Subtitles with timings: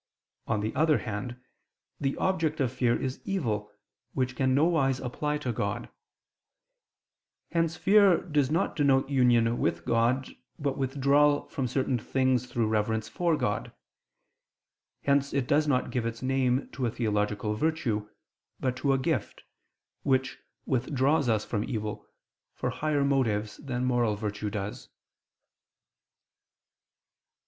[0.47, 1.39] On the other hand,
[1.99, 3.71] the object of fear is evil,
[4.15, 5.89] which can nowise apply to God:
[7.51, 13.09] hence fear does not denote union with God, but withdrawal from certain things through reverence
[13.09, 13.71] for God.
[15.03, 18.09] Hence it does not give its name to a theological virtue,
[18.59, 19.43] but to a gift,
[20.01, 22.07] which withdraws us from evil,
[22.55, 24.89] for higher motives than moral virtue does.